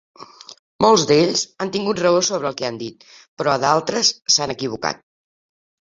Molts 0.85 1.03
d'ells 1.11 1.43
han 1.65 1.73
tingut 1.75 2.01
raó 2.05 2.23
sobre 2.29 2.49
el 2.53 2.57
que 2.63 2.67
han 2.71 2.81
dit, 2.81 3.07
però 3.43 3.55
d'altres 3.65 4.11
s'han 4.37 4.59
equivocat. 4.59 5.05